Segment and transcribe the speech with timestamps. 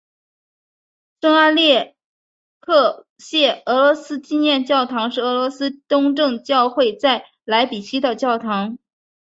[1.21, 1.95] 圣阿列
[2.59, 8.79] 克谢俄罗斯纪念教堂是俄罗斯东正教会在莱比锡的教堂。